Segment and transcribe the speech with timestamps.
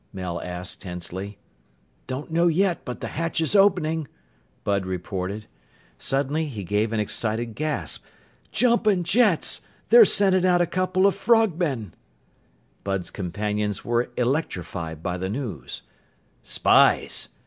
[0.11, 1.37] Mel asked tensely.
[2.07, 4.07] "Don't know yet, but the hatch is opening,"
[4.63, 5.45] Bud reported.
[5.99, 8.03] Suddenly he gave an excited gasp.
[8.51, 9.61] "Jumpin' jets!
[9.89, 11.93] They're sending out a couple of frogmen!"
[12.83, 15.83] Bud's companions were electrified by the news.
[16.41, 17.29] "Spies!"